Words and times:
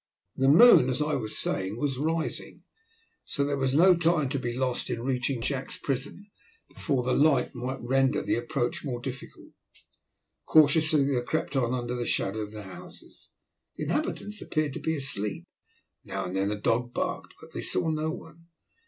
The 0.35 0.47
moon, 0.49 0.89
as 0.89 0.99
I 0.99 1.13
was 1.13 1.37
saying, 1.37 1.77
was 1.77 1.99
rising, 1.99 2.63
so 3.23 3.43
there 3.43 3.55
was 3.55 3.75
no 3.75 3.93
time 3.95 4.29
to 4.29 4.39
be 4.39 4.57
lost 4.57 4.89
in 4.89 5.03
reaching 5.03 5.43
Jack's 5.43 5.77
prison 5.77 6.25
before 6.67 7.03
the 7.03 7.13
light 7.13 7.53
might 7.53 7.79
render 7.83 8.23
the 8.23 8.33
approach 8.35 8.83
more 8.83 8.99
difficult. 8.99 9.51
Cautiously 10.47 11.05
they 11.05 11.21
crept 11.21 11.55
on 11.55 11.75
under 11.75 11.93
the 11.93 12.07
shadow 12.07 12.39
of 12.39 12.49
the 12.49 12.63
houses. 12.63 13.29
The 13.75 13.83
inhabitants 13.83 14.41
appeared 14.41 14.73
to 14.73 14.79
be 14.81 14.95
asleep. 14.97 15.45
Now 16.03 16.25
and 16.25 16.35
then 16.35 16.49
a 16.49 16.59
dog 16.59 16.95
barked, 16.95 17.35
but 17.39 17.51
they 17.53 17.61
saw 17.61 17.87
no 17.91 18.09
one. 18.11 18.47